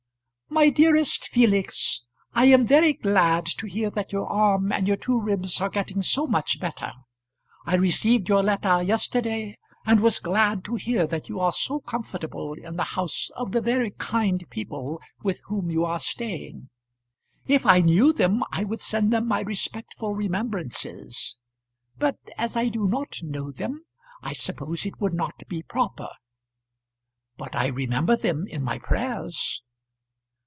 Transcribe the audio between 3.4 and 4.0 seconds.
to hear